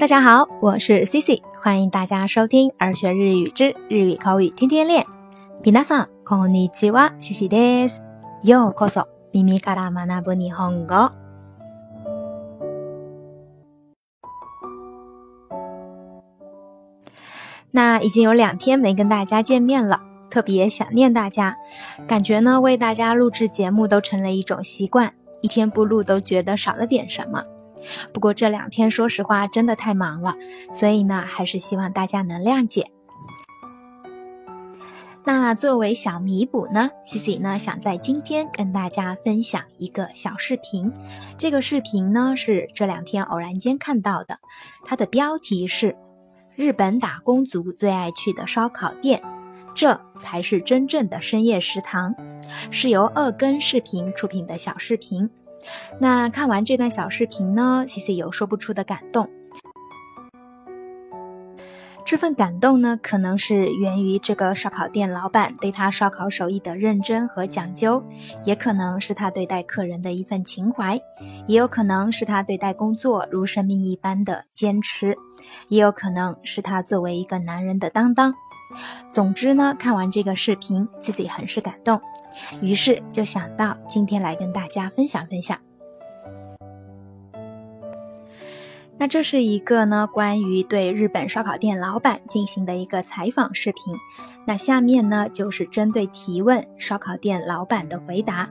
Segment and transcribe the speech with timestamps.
[0.00, 5.04] 大家好，我是 Cici，欢迎大家收听儿学日语之日语口语天天练。
[5.62, 8.00] 皆さんこんにちは，Cici です。
[8.42, 11.10] ようこそ耳から学ぶ日本語。
[17.70, 21.54] 那已经有两天没跟大家见面了，特别想念大家，
[22.08, 25.12] 感觉呢为大家录制节目都成了一种习惯，
[25.42, 27.44] 一天不录都觉得少了点什么。
[28.13, 30.35] 不过这两天说实话真的太忙了，
[30.73, 32.91] 所以呢还是希望大家能谅解。
[35.23, 40.91] 那作为小弥补呢，Cici 呢想在今天跟大家分享一个小视频。
[41.37, 44.39] 这个视频呢是这两天偶然间看到的，
[44.83, 45.95] 它的标题是
[46.57, 49.21] “日本打工族最爱去的烧烤店”，
[49.75, 52.15] 这才是真正的深夜食堂，
[52.71, 55.29] 是由二更视频出品的小视频。
[55.99, 59.29] 那看完这段小视频呢，Cici 有说不出的感动。
[62.03, 68.03] 这份感动呢，可能是源于这个烧烤店老板对他烧烤手艺的认真和讲究，
[68.43, 70.99] 也可能是他对待客人的一份情怀，
[71.47, 75.15] 也有可能是他对待工作如生命一般的坚持，
[75.69, 78.33] 也有可能是他作为一个男人的担当。
[79.11, 81.99] 总之呢，看完这个视频，自己很是感动。
[82.61, 85.57] 于是就想到今天来跟大家分享分享。
[88.97, 93.95] 那这是一个呢关于对日本烧烤店老板进行的一个采访视频。
[94.45, 98.47] 那下面呢就是针对提问烧烤店老板的回答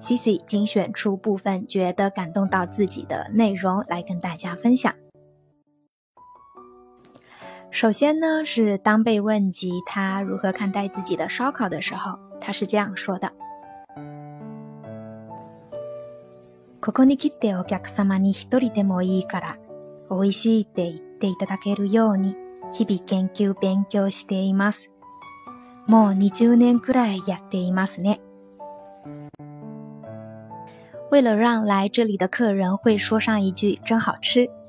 [0.00, 4.94] ，Cici 精选出部分觉得感动到自己的内容来跟大家分享。
[7.77, 12.19] 首先呢是当被问及他如何看待自己的烧烤的时候。
[12.43, 13.31] 他是这样说的：“
[16.81, 19.57] ここに来てお客様に一人でもいいから、
[20.11, 22.35] 美味しいって言っていただけるように、
[22.73, 24.91] 日々研究勉強しています。
[25.87, 28.19] もう20年くらいやっていますね。”
[31.09, 34.49] 为了让来这里的客人会说上一句“真好吃”，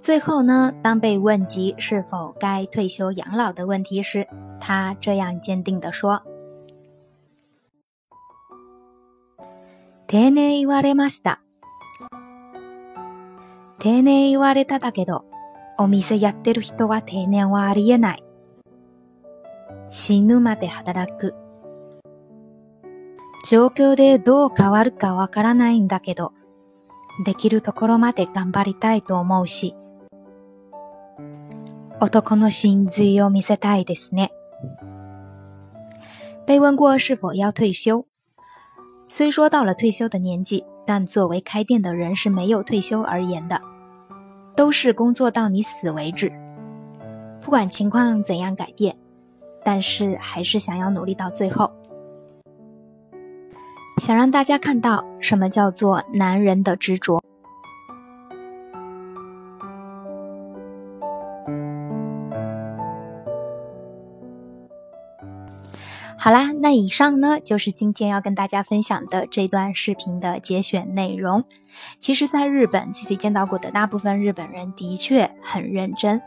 [0.00, 4.26] 最后呢，当被问及是否该退休养老的问题时，
[4.58, 6.22] 他这样坚定地说
[10.08, 11.40] ：“丁寧言われました。”
[13.78, 15.26] 定年言われただけど、
[15.76, 18.24] お店やってる人は定年はありえない。
[19.90, 21.34] 死ぬまで働く。
[23.46, 26.32] 状況でどう変わるかわからないんだけど、
[27.26, 29.74] できるところまで頑張りたいと思うし、
[31.99, 34.31] 男の真髄を見せたいですね。
[36.45, 38.05] 被问过是否要退休，
[39.07, 43.61] 虽说到了退休的年纪，但作为开店的人是没有退休而言的。
[44.55, 46.31] 都是工作到你死为止，
[47.41, 48.95] 不管情况怎样改变，
[49.65, 51.69] 但是还是想要努力到最后，
[53.97, 57.21] 想让大家看到什么叫做男人的执着。
[66.22, 71.42] 好啦，那以上呢就是今天要跟大家分享的这段视频的节选内容。
[71.98, 76.20] 其实，在日本，Cici 见到过的大部分日本人的确很认真，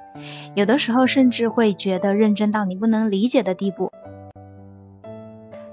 [0.55, 3.91] 有的时候甚至会觉得认真到你不能理解的地步。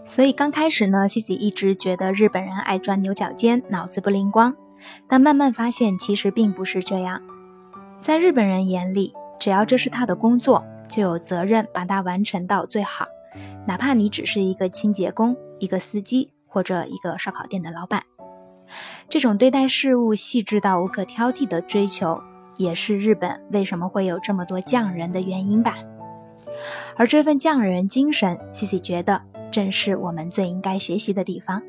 [0.05, 4.55] 所以刚开始呢，Cici 一直觉得日本人爱钻牛角尖，脑子不灵光。
[5.09, 7.23] 但慢慢发现，其实并不是这样。
[8.01, 13.07] 在日本人眼里，只要这是他的工作，就有责任把它完成到最好。
[13.67, 18.03] 哪怕你只是一个清洁工、一个司机或者一个烧烤店的老板，
[19.09, 22.21] 这种对待事物细致到无可挑剔的追求，
[22.57, 25.77] 也是日本为什么会有这么多匠人的原因吧。
[26.97, 31.63] 而这份匠人精神，Cici 觉得正是我们最应该学习的地方。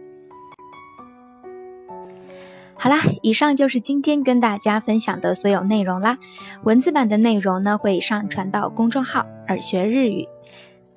[2.76, 6.18] 好啦，以上就是今天跟大家分享的所有内容啦。
[6.64, 10.28] 文字版的内容呢会上传到公众号“耳学日语”，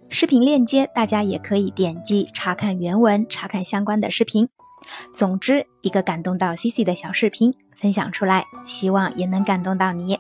[0.09, 4.49] 视频链接大家也可以点击查看原文，查看相关的视频。
[5.13, 10.19] 总之，一个感动到 Cici 的小视频分享出来，希望也能感动到你。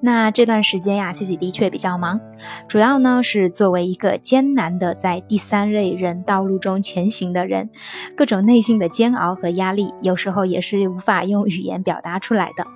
[0.00, 2.18] 那这段时间呀，Cici 的确比较忙，
[2.66, 7.70] 主要呢是作为一个艰难的在第三类人道路中前行的人，
[8.16, 12.66] 各种内心的煎熬和压力，有时候也是无法用语言表达出来的。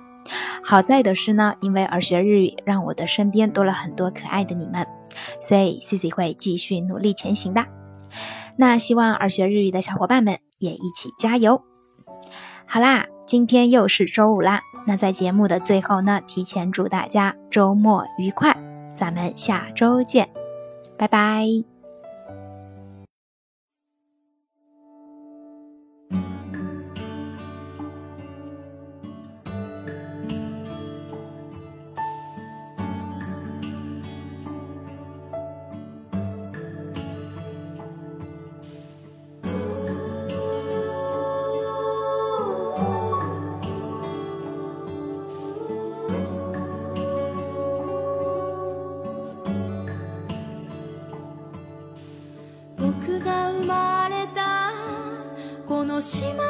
[0.63, 4.85] 好在的是呢，因为耳学日语，让我的身边多了很多可爱的你们，
[5.39, 7.65] 所以 C C 会继续努力前行的。
[8.57, 11.61] 那希望耳学日语的小伙伴们也一起加油。
[12.65, 14.61] 好啦，今天又是周五啦。
[14.87, 18.55] 那在节目的最后呢，提前祝大家周末愉快，
[18.93, 20.29] 咱们下周见，
[20.97, 21.74] 拜拜。
[56.05, 56.44] の島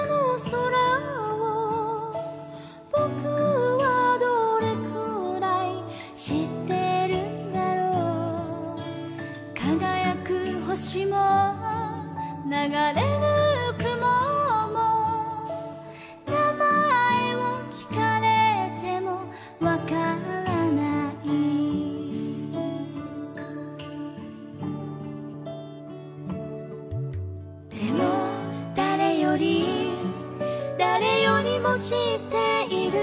[31.77, 32.99] 知っている。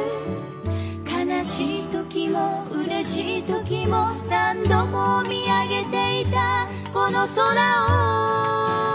[1.06, 6.68] 悲しい時も嬉しい時も何度も見上げていた。
[6.92, 8.91] この空を。